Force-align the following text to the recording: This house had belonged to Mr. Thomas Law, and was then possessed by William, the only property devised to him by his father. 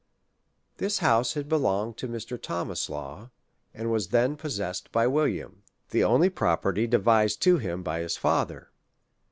This 0.77 0.97
house 0.97 1.35
had 1.35 1.47
belonged 1.47 1.95
to 1.97 2.07
Mr. 2.07 2.41
Thomas 2.41 2.89
Law, 2.89 3.29
and 3.71 3.91
was 3.91 4.07
then 4.07 4.35
possessed 4.35 4.91
by 4.91 5.05
William, 5.05 5.61
the 5.91 6.03
only 6.03 6.31
property 6.31 6.87
devised 6.87 7.39
to 7.43 7.59
him 7.59 7.83
by 7.83 7.99
his 7.99 8.17
father. 8.17 8.71